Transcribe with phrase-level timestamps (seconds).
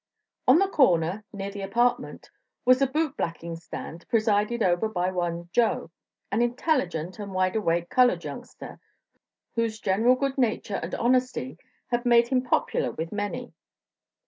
[0.47, 2.31] On the corner, near the apartment,
[2.65, 5.91] was a boot blacking stand, presided over by one Joe,
[6.31, 8.79] an intelligent and wide awake colored youngster,
[9.53, 11.59] whose general good nature and honesty
[11.91, 13.53] had made him popular with many.